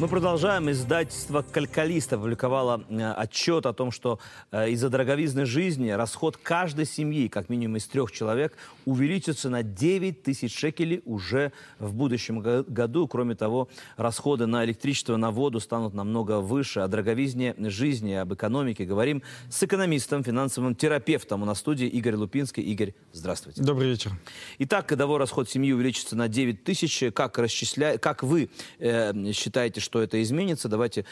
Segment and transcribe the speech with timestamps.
[0.00, 0.70] Мы продолжаем.
[0.70, 4.18] Издательство «Калькалист» опубликовало э, отчет о том, что
[4.50, 8.56] э, из-за дороговизны жизни расход каждой семьи, как минимум из трех человек,
[8.86, 13.08] увеличится на 9 тысяч шекелей уже в будущем году.
[13.08, 16.80] Кроме того, расходы на электричество, на воду станут намного выше.
[16.80, 21.42] О дороговизне жизни, об экономике говорим с экономистом, финансовым терапевтом.
[21.42, 22.62] У нас в студии Игорь Лупинский.
[22.62, 23.62] Игорь, здравствуйте.
[23.62, 24.12] Добрый вечер.
[24.60, 27.04] Итак, годовой расход семьи увеличится на 9 тысяч.
[27.12, 27.98] Как, расчисля...
[27.98, 28.48] как вы
[28.78, 30.68] э, считаете, что это изменится.
[30.68, 31.04] Давайте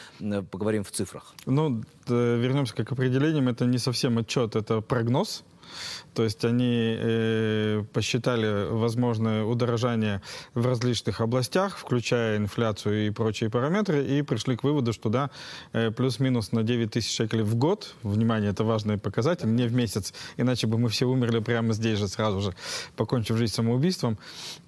[0.50, 1.34] поговорим в цифрах.
[1.46, 3.48] Ну, вернемся к определениям.
[3.48, 5.42] Это не совсем отчет, это прогноз.
[6.14, 10.20] То есть они э, посчитали возможное удорожание
[10.54, 15.30] в различных областях, включая инфляцию и прочие параметры, и пришли к выводу, что да,
[15.72, 20.12] э, плюс-минус на 9 тысяч шекелей в год, внимание, это важный показатель, не в месяц,
[20.36, 22.54] иначе бы мы все умерли прямо здесь же сразу же,
[22.96, 24.18] покончив жизнь самоубийством.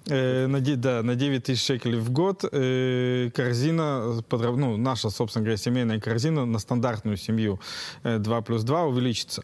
[0.07, 5.57] Э, на, да, на 9 тысяч шекелей в год э, корзина, ну, наша, собственно говоря,
[5.57, 7.59] семейная корзина на стандартную семью
[8.03, 9.43] э, 2 плюс 2 увеличится.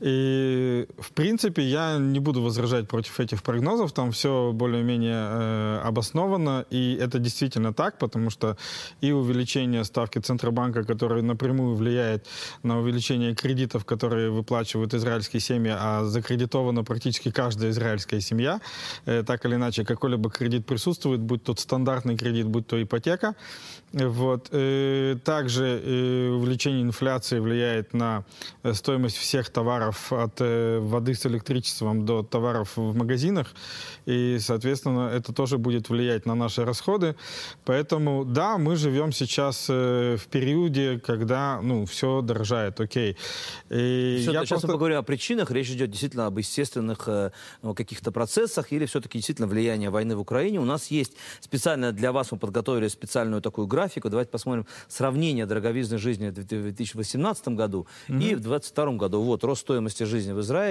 [0.00, 6.64] И в принципе, я не буду возражать против этих прогнозов, там все более-менее э, обосновано,
[6.70, 8.56] и это действительно так, потому что
[9.00, 12.26] и увеличение ставки Центробанка, которое напрямую влияет
[12.62, 18.60] на увеличение кредитов, которые выплачивают израильские семьи, а закредитована практически каждая израильская семья,
[19.06, 23.34] э, так или иначе, какой-либо кредит присутствует, будь то стандартный кредит, будь то ипотека.
[23.92, 24.48] Вот.
[24.52, 28.24] Э, также э, увеличение инфляции влияет на
[28.62, 30.40] э, стоимость всех товаров от
[30.88, 33.48] воды с электричеством до товаров в магазинах.
[34.06, 37.14] И, соответственно, это тоже будет влиять на наши расходы.
[37.64, 43.16] Поэтому, да, мы живем сейчас э, в периоде, когда, ну, все дорожает, окей.
[43.70, 44.66] И все, я сейчас просто...
[44.66, 45.50] мы поговорим о причинах.
[45.50, 47.08] Речь идет действительно об естественных
[47.62, 50.60] ну, каких-то процессах или все-таки действительно влияние войны в Украине.
[50.60, 54.08] У нас есть специально для вас, мы подготовили специальную такую графику.
[54.08, 58.22] Давайте посмотрим сравнение дороговизны жизни в 2018 году mm-hmm.
[58.22, 59.22] и в 2022 году.
[59.22, 60.69] Вот, рост стоимости жизни в Израиле.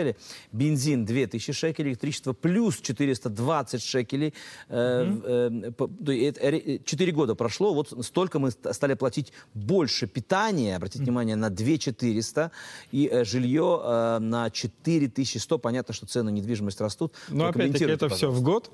[0.51, 4.33] Бензин 2000 шекелей, электричество плюс 420 шекелей.
[4.69, 6.83] Mm-hmm.
[6.83, 12.51] 4 года прошло, вот столько мы стали платить больше питания, обратите внимание, на 2400,
[12.91, 15.57] и э, жилье э, на 4100.
[15.57, 17.13] Понятно, что цены недвижимости растут.
[17.29, 18.15] Но опять-таки это пожалуйста.
[18.15, 18.71] все в год.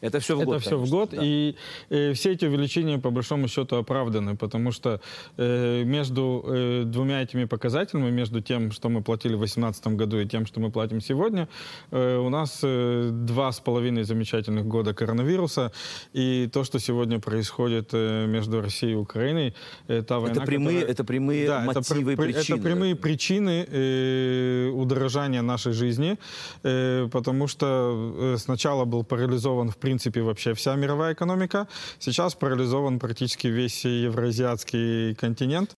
[0.00, 0.56] Это все в год.
[0.56, 1.10] Это все в год.
[1.10, 1.18] Да.
[1.22, 1.54] И
[1.90, 5.00] э, все эти увеличения, по большому счету, оправданы, потому что
[5.36, 10.26] э, между э, двумя этими показателями, между тем, что мы платили в 2018 году и
[10.26, 11.48] тем, что мы платим сегодня,
[11.90, 15.72] э, у нас э, два с половиной замечательных года коронавируса.
[16.14, 19.54] И то, что сегодня происходит э, между Россией и Украиной,
[19.88, 20.92] э, та война, это прямые, которая...
[20.92, 22.56] это прямые да, мотивы это, причины.
[22.56, 26.16] Это прямые причины э, удорожания нашей жизни,
[26.62, 31.66] э, потому что э, сначала был парализован в принципе принципе, вообще вся мировая экономика.
[31.98, 35.74] Сейчас парализован практически весь евроазиатский континент.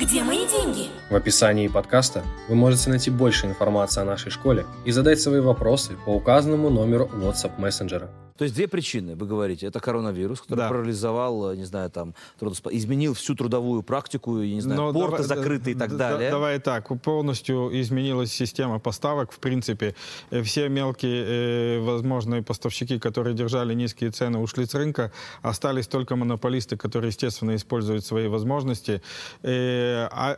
[0.00, 0.88] Где мои деньги?
[1.10, 5.92] В описании подкаста вы можете найти больше информации о нашей школе и задать свои вопросы
[6.06, 8.08] по указанному номеру WhatsApp мессенджера.
[8.40, 9.66] То есть две причины, вы говорите.
[9.66, 10.68] Это коронавирус, который да.
[10.70, 12.68] парализовал, не знаю, там, трудосп...
[12.70, 16.30] изменил всю трудовую практику, я не знаю, Но порты давай, закрыты и так да, далее.
[16.30, 19.30] Давай так, полностью изменилась система поставок.
[19.30, 19.94] В принципе,
[20.30, 25.12] э, все мелкие э, возможные поставщики, которые держали низкие цены, ушли с рынка.
[25.42, 29.02] Остались только монополисты, которые, естественно, используют свои возможности.
[29.42, 29.89] Э,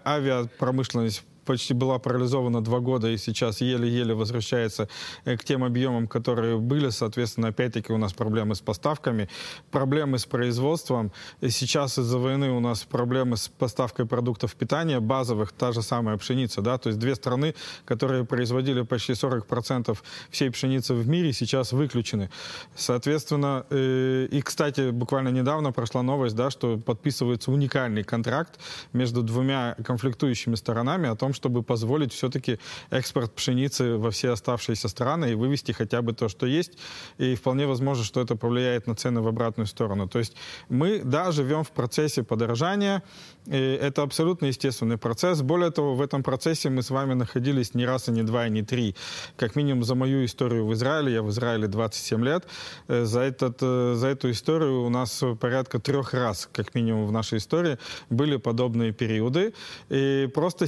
[0.04, 4.88] авиапромышленность почти была парализована два года и сейчас еле-еле возвращается
[5.24, 6.90] э, к тем объемам, которые были.
[6.90, 9.28] Соответственно, опять-таки у нас проблемы с поставками,
[9.70, 11.12] проблемы с производством.
[11.40, 16.16] И сейчас из-за войны у нас проблемы с поставкой продуктов питания базовых, та же самая
[16.16, 16.62] пшеница.
[16.62, 16.78] Да?
[16.78, 17.54] То есть две страны,
[17.84, 19.98] которые производили почти 40%
[20.30, 22.30] всей пшеницы в мире, сейчас выключены.
[22.76, 28.58] Соответственно, э, и, кстати, буквально недавно прошла новость, да, что подписывается уникальный контракт
[28.92, 32.58] между двумя конфликтующими сторонами о том, том, чтобы позволить все-таки
[32.90, 36.78] экспорт пшеницы во все оставшиеся страны и вывести хотя бы то, что есть.
[37.18, 40.08] И вполне возможно, что это повлияет на цены в обратную сторону.
[40.08, 40.36] То есть
[40.68, 43.02] мы, да, живем в процессе подорожания.
[43.46, 45.42] И это абсолютно естественный процесс.
[45.42, 48.50] Более того, в этом процессе мы с вами находились не раз, и не два, и
[48.50, 48.94] не три.
[49.36, 52.46] Как минимум за мою историю в Израиле, я в Израиле 27 лет,
[52.88, 57.12] э, за, этот, э, за эту историю у нас порядка трех раз, как минимум в
[57.12, 57.78] нашей истории,
[58.10, 59.52] были подобные периоды.
[59.90, 60.66] И просто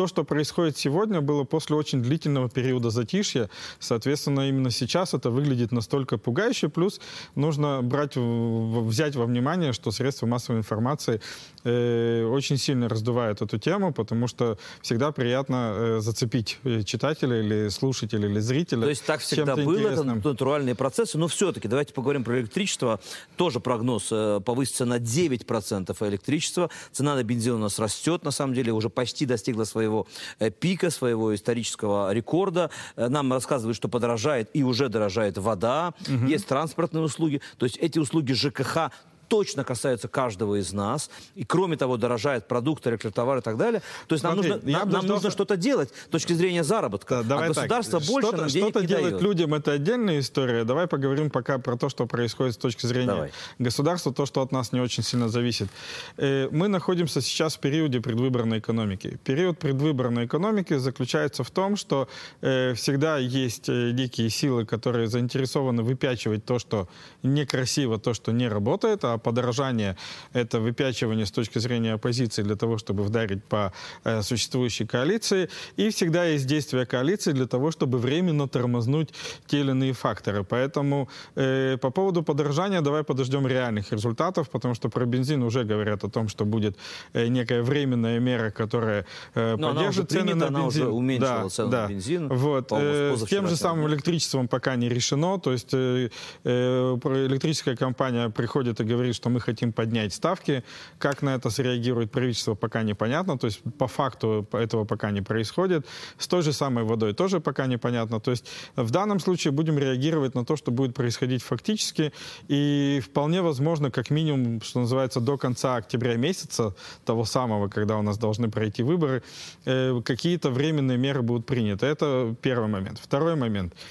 [0.00, 3.50] то, что происходит сегодня, было после очень длительного периода затишья.
[3.80, 6.70] Соответственно, именно сейчас это выглядит настолько пугающе.
[6.70, 7.02] Плюс
[7.34, 11.20] нужно брать, взять во внимание, что средства массовой информации
[11.64, 17.68] э, очень сильно раздувают эту тему, потому что всегда приятно э, зацепить э, читателя или
[17.68, 18.80] слушателя или зрителя.
[18.80, 20.20] То есть так всегда было, интересным.
[20.20, 21.18] это натуральные процессы.
[21.18, 23.00] Но все-таки давайте поговорим про электричество.
[23.36, 26.70] Тоже прогноз э, повысится на 9% электричества.
[26.90, 29.89] Цена на бензин у нас растет, на самом деле, уже почти достигла своего
[30.38, 32.70] э, пика, своего исторического рекорда.
[32.96, 36.26] Э, нам рассказывают, что подорожает и уже дорожает вода, угу.
[36.26, 37.40] есть транспортные услуги.
[37.58, 38.90] То есть эти услуги ЖКХ
[39.30, 41.08] точно касаются каждого из нас.
[41.36, 43.80] И кроме того, дорожает продукты, электротовары и так далее.
[44.08, 47.22] То есть Смотри, нам нужно, нам, нам нужно что-то делать с точки зрения заработка.
[47.22, 48.08] Да, а государство так.
[48.08, 49.22] больше что-то, нам денег что-то не делать дает.
[49.22, 50.64] людям это отдельная история.
[50.64, 53.32] Давай поговорим пока про то, что происходит с точки зрения Давай.
[53.60, 55.68] государства, то, что от нас не очень сильно зависит.
[56.16, 59.18] Э, мы находимся сейчас в периоде предвыборной экономики.
[59.24, 62.08] Период предвыборной экономики заключается в том, что
[62.40, 66.88] э, всегда есть э, дикие силы, которые заинтересованы выпячивать то, что
[67.22, 69.96] некрасиво, то, что не работает, а подорожание—
[70.32, 73.72] это выпячивание с точки зрения оппозиции для того, чтобы вдарить по
[74.04, 75.48] э, существующей коалиции.
[75.76, 79.14] И всегда есть действия коалиции для того, чтобы временно тормознуть
[79.46, 80.44] те или иные факторы.
[80.44, 86.04] Поэтому э, по поводу подорожания давай подождем реальных результатов, потому что про бензин уже говорят
[86.04, 86.76] о том, что будет
[87.12, 90.56] э, некая временная мера, которая э, поддержит цены на бензин.
[90.56, 91.82] Она уже уменьшила да, цену да.
[91.82, 92.28] на бензин.
[92.28, 92.72] Вот.
[92.72, 95.38] Э, с тем же самым электричеством пока не решено.
[95.38, 96.10] То есть э,
[96.44, 100.62] э, электрическая компания приходит и говорит, говорит, что мы хотим поднять ставки.
[100.98, 103.38] Как на это среагирует правительство, пока непонятно.
[103.38, 105.86] То есть по факту этого пока не происходит.
[106.18, 108.20] С той же самой водой тоже пока непонятно.
[108.20, 108.46] То есть
[108.76, 112.12] в данном случае будем реагировать на то, что будет происходить фактически.
[112.48, 116.74] И вполне возможно, как минимум, что называется, до конца октября месяца,
[117.04, 119.22] того самого, когда у нас должны пройти выборы,
[119.66, 121.86] э, какие-то временные меры будут приняты.
[121.86, 122.98] Это первый момент.
[123.02, 123.74] Второй момент–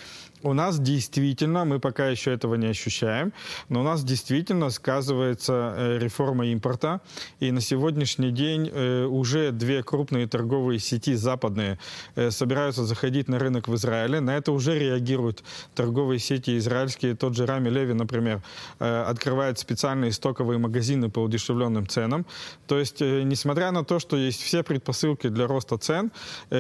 [0.44, 3.34] у нас действительно, мы пока еще этого не ощущаем,
[3.68, 7.02] но у нас действительно сказывается э, реформа импорта.
[7.40, 11.80] И на сегодняшний день э, уже две крупные торговые сети западные
[12.16, 14.20] э, собираются заходить на рынок в Израиле.
[14.20, 15.44] На это уже реагируют
[15.76, 17.16] торговые сети израильские.
[17.16, 18.42] Тот же Рами Леви, например,
[18.80, 22.26] открывает специальные стоковые магазины по удешевленным ценам.
[22.68, 26.12] То есть, несмотря на то, что есть все предпосылки для роста цен,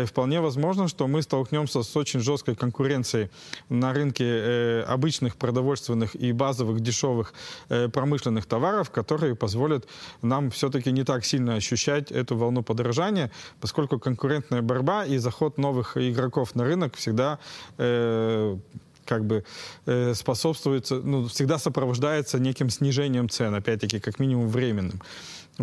[0.05, 3.29] вполне возможно, что мы столкнемся с очень жесткой конкуренцией
[3.69, 7.33] на рынке э, обычных продовольственных и базовых дешевых
[7.69, 9.87] э, промышленных товаров, которые позволят
[10.21, 13.31] нам все-таки не так сильно ощущать эту волну подорожания,
[13.61, 17.39] поскольку конкурентная борьба и заход новых игроков на рынок всегда
[17.77, 18.57] э,
[19.05, 19.43] как бы
[19.87, 25.01] э, способствует, ну, всегда сопровождается неким снижением цен, опять-таки, как минимум временным.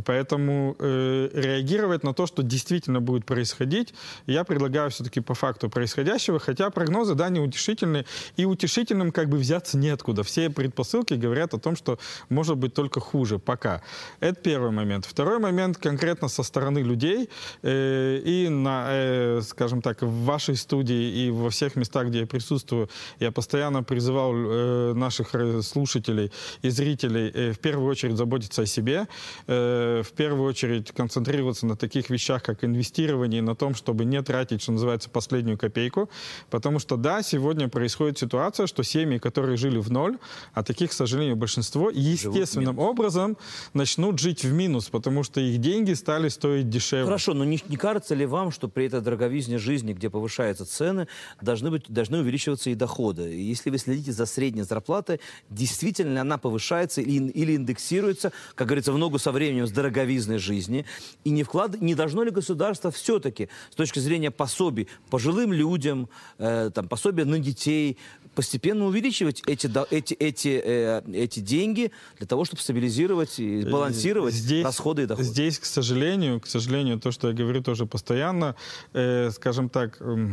[0.04, 3.94] Поэтому э, реагировать на то, что действительно будет происходить,
[4.26, 8.04] я предлагаю все-таки по факту происходящего, хотя прогнозы, да, неутешительные,
[8.36, 10.22] и утешительным как бы взяться неоткуда.
[10.22, 11.98] Все предпосылки говорят о том, что
[12.28, 13.82] может быть только хуже пока.
[14.20, 15.06] Это первый момент.
[15.06, 17.28] Второй момент конкретно со стороны людей
[17.62, 22.26] э, и на, э, скажем так, в вашей студии и во всех местах, где я
[22.26, 22.88] присутствую,
[23.20, 26.32] я постоянно призывал э, наших э, слушателей
[26.62, 29.06] и зрителей э, в первую очередь заботиться о себе,
[29.46, 34.62] э, в первую очередь концентрироваться на таких вещах, как инвестирование, на том, чтобы не тратить,
[34.62, 36.08] что называется, последнюю копейку.
[36.50, 40.18] Потому что, да, сегодня происходит ситуация, что семьи, которые жили в ноль,
[40.54, 43.36] а таких, к сожалению, большинство, естественным образом
[43.74, 47.04] начнут жить в минус, потому что их деньги стали стоить дешевле.
[47.04, 51.08] Хорошо, но не, не кажется ли вам, что при этой дороговизне жизни, где повышаются цены,
[51.40, 53.34] должны, быть, должны увеличиваться и доходы?
[53.34, 58.92] И если вы следите за средней зарплатой, действительно она повышается или, или индексируется, как говорится,
[58.92, 60.84] в ногу со временем, с дороговизной жизни.
[61.24, 61.80] И не, вклад...
[61.80, 67.38] не должно ли государство все-таки с точки зрения пособий пожилым людям, э, там, пособия на
[67.38, 67.98] детей,
[68.34, 74.34] постепенно увеличивать эти, эти, эти, э, эти деньги для того, чтобы стабилизировать и э, балансировать
[74.34, 75.28] здесь, расходы и доходы?
[75.28, 78.56] Здесь, к сожалению, к сожалению, то, что я говорю тоже постоянно,
[78.92, 79.98] э, скажем так...
[80.00, 80.28] Э,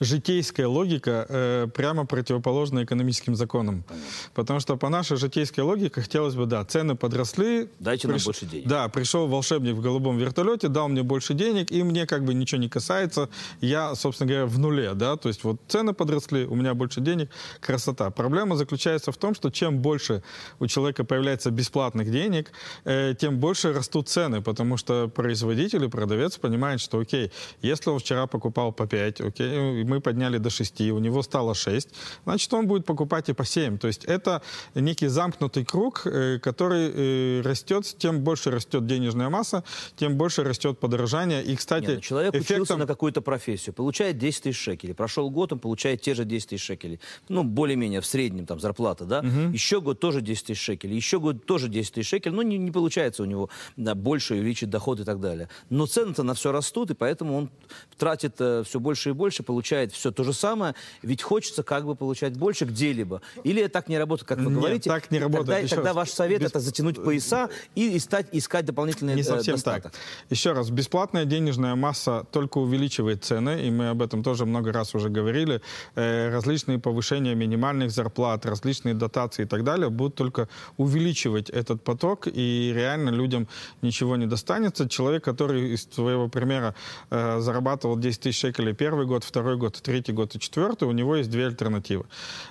[0.00, 3.82] житейская логика э, прямо противоположна экономическим законам.
[3.82, 4.08] Понятно.
[4.34, 7.68] Потому что по нашей житейской логике хотелось бы, да, цены подросли.
[7.78, 8.24] Дайте приш...
[8.24, 8.66] нам больше денег.
[8.66, 12.60] Да, пришел волшебник в голубом вертолете, дал мне больше денег, и мне как бы ничего
[12.60, 13.28] не касается.
[13.60, 17.30] Я, собственно говоря, в нуле, да, то есть вот цены подросли, у меня больше денег,
[17.60, 18.10] красота.
[18.10, 20.22] Проблема заключается в том, что чем больше
[20.60, 22.52] у человека появляется бесплатных денег,
[22.84, 27.30] э, тем больше растут цены, потому что производитель и продавец понимают, что, окей,
[27.62, 31.54] если он вчера покупал по 5, окей, и мы подняли до 6, у него стало
[31.54, 31.88] 6,
[32.24, 33.78] значит, он будет покупать и по 7.
[33.78, 34.42] То есть это
[34.74, 39.62] некий замкнутый круг, э, который э, растет, тем больше растет денежная масса,
[39.96, 41.42] тем больше растет подорожание.
[41.44, 42.56] И, кстати, Нет, ну, человек эффектом...
[42.56, 44.94] учился на какую-то профессию, получает 10 тысяч шекелей.
[44.94, 47.00] Прошел год, он получает те же 10 тысяч шекелей.
[47.28, 49.20] Ну, более-менее в среднем там зарплата, да?
[49.52, 52.36] Еще год тоже 10 тысяч шекелей, еще год тоже 10 тысяч шекелей.
[52.36, 55.48] Ну, не, не получается у него да, больше увеличить доход и так далее.
[55.70, 57.50] Но цены-то на все растут, и поэтому он
[57.98, 60.74] тратит э, все больше и больше, получает все то же самое.
[61.02, 63.20] Ведь хочется как бы получать больше где-либо.
[63.44, 64.90] Или так не работает, как вы Нет, говорите?
[64.90, 65.46] так не работает.
[65.46, 69.22] Тогда, Еще тогда раз, ваш совет без- это затянуть пояса и искать, искать дополнительные Не
[69.22, 69.92] э, совсем достаток.
[69.92, 70.00] так.
[70.30, 74.94] Еще раз, бесплатная денежная масса только увеличивает цены, и мы об этом тоже много раз
[74.94, 75.60] уже говорили.
[75.94, 82.26] Э, различные повышения минимальных зарплат, различные дотации и так далее будут только увеличивать этот поток,
[82.26, 83.48] и реально людям
[83.80, 84.88] ничего не достанется.
[84.88, 86.74] Человек, который из твоего примера
[87.10, 91.16] э, зарабатывал 10 тысяч шекелей первый год, второй год, третий год и четвертый, у него
[91.16, 92.04] есть две альтернативы.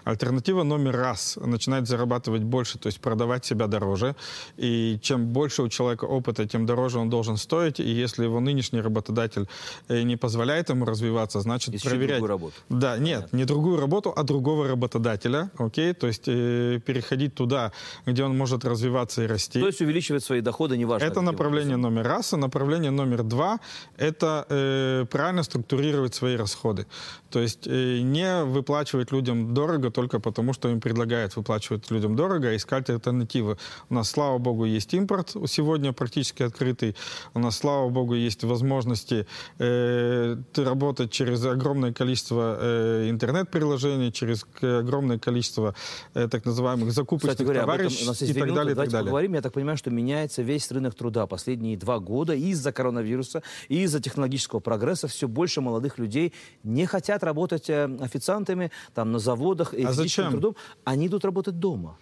[0.03, 4.15] Альтернатива номер раз– начинать зарабатывать больше, то есть продавать себя дороже.
[4.57, 7.79] И чем больше у человека опыта, тем дороже он должен стоить.
[7.79, 9.47] И если его нынешний работодатель
[9.87, 12.19] э, не позволяет ему развиваться, значит Ищи проверять.
[12.19, 12.53] другую работу.
[12.69, 15.93] Да, нет, не другую работу, а другого работодателя, окей?
[15.93, 17.71] То есть э, переходить туда,
[18.05, 19.59] где он может развиваться и расти.
[19.59, 21.05] То есть увеличивать свои доходы, неважно.
[21.05, 21.95] Это направление образом.
[21.95, 22.33] номер раз.
[22.33, 23.59] А направление номер два–
[23.97, 26.85] это э, правильно структурировать свои расходы.
[27.29, 32.49] То есть э, не выплачивать людям дорого только потому, что им предлагают выплачивать людям дорого,
[32.49, 33.57] а искать альтернативы.
[33.89, 36.95] У нас, слава богу, есть импорт сегодня практически открытый.
[37.33, 39.25] У нас, слава богу, есть возможности
[39.57, 45.75] э, работать через огромное количество э, интернет-приложений, через огромное количество
[46.13, 48.49] э, так называемых закупочных Кстати говоря, об этом товарищ у нас и есть две так
[48.49, 48.59] минуты.
[48.59, 49.05] далее, и так Давайте далее.
[49.05, 49.33] поговорим.
[49.33, 53.99] Я так понимаю, что меняется весь рынок труда последние два года из-за коронавируса, и из-за
[53.99, 55.07] технологического прогресса.
[55.07, 56.33] Все больше молодых людей
[56.63, 60.31] не хотят работать э, официантами там, на заводах, и А зачем?
[60.31, 60.55] трудом.
[60.85, 61.95] Они идут работать дома.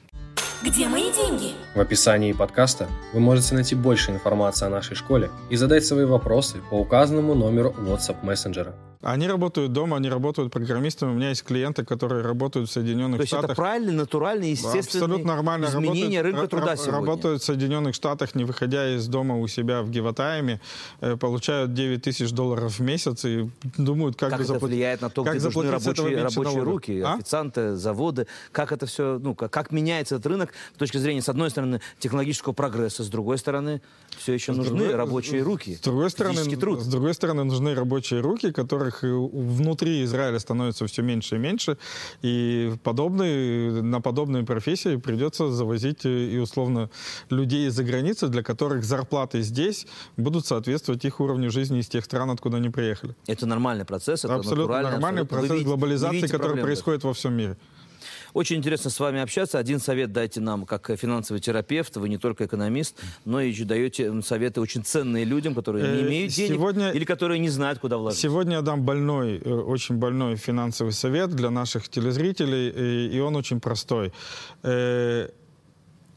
[0.64, 1.54] Где мои деньги?
[1.76, 6.58] В описании подкаста вы можете найти больше информации о нашей школе и задать свои вопросы
[6.70, 8.76] по указанному номеру WhatsApp мессенджера.
[9.04, 11.10] Они работают дома, они работают программистами.
[11.10, 13.58] У меня есть клиенты, которые работают в Соединенных То есть это Штатах.
[13.58, 16.92] правильные, натуральные, естественные Абсолютно нормально изменения работают, рынка труда сегодня.
[17.00, 20.62] Работают в Соединенных Штатах, не выходя из дома у себя в Гиватаяме,
[21.00, 24.76] э, получают 9 тысяч долларов в месяц и думают, как, Как бы это заплатить.
[24.76, 26.64] влияет на то, как где нужны рабочие, рабочие налогов?
[26.66, 27.14] руки, А?
[27.16, 31.30] официанты, заводы, как это все, ну, как, как меняется этот рынок с точки зрения, с
[31.30, 33.82] одной стороны, технологического прогресса, с другой стороны,
[34.18, 36.82] все еще нужны другой- рабочие руки, С другой стороны, труд.
[36.82, 41.78] с другой стороны, нужны рабочие руки, которых внутри Израиля становится все меньше и меньше,
[42.22, 46.90] и подобные, на подобные профессии придется завозить э, и условно
[47.30, 52.30] людей из-за границы, для которых зарплаты здесь будут соответствовать их уровню жизни из тех стран,
[52.32, 53.16] откуда они приехали.
[53.28, 54.92] Это нормальный процесс, это абсолютно натурально.
[54.92, 55.48] нормальный абсолютно.
[55.50, 57.58] Процесс глобализации, который происходит во всем мире.
[58.34, 59.60] Очень интересно с вами общаться.
[59.60, 61.98] Один совет дайте нам, как финансовый терапевт.
[61.98, 66.08] Вы не только экономист, но и еще даете советы очень ценные людям, которые не Э,
[66.08, 68.20] имеют денег сегодня- или которые не знают, куда вложить.
[68.20, 73.36] Сегодня я дам больной, э, очень больной финансовый совет для наших телезрителей, и, и он
[73.36, 74.12] очень простой.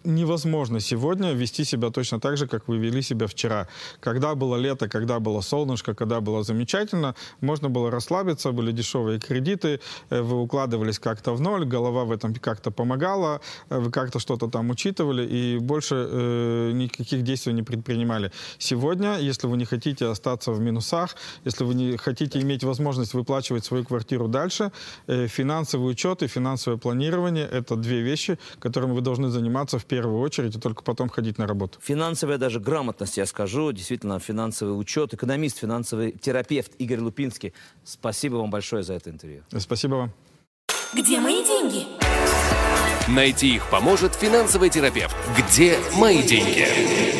[0.04, 3.68] Невозможно сегодня вести себя точно так же, как вы вели себя вчера.
[4.00, 9.80] Когда было лето, когда было солнышко, когда было замечательно, можно было расслабиться, были дешевые кредиты,
[10.10, 14.48] э, вы укладывались как-то в ноль, голова в этом как-то помогала, э, вы как-то что-то
[14.50, 18.30] там учитывали и больше э, никаких действий не предпринимали.
[18.58, 23.64] Сегодня, если вы не хотите остаться в минусах, если вы не хотите иметь возможность выплачивать
[23.64, 24.70] свою квартиру дальше,
[25.06, 30.20] э, финансовый учет и финансовое планирование– это две вещи, которыми вы должны заниматься в первую
[30.20, 31.78] очередь и только потом ходить на работу.
[31.80, 37.52] Финансовая даже грамотность, я скажу, действительно, финансовый учет, экономист, финансовый терапевт Игорь Лупинский.
[37.84, 39.42] Спасибо вам большое за это интервью.
[39.56, 40.12] Спасибо вам.
[40.92, 41.86] Где мои деньги?
[43.08, 45.14] Найти их поможет финансовый терапевт.
[45.38, 47.13] Где мои деньги?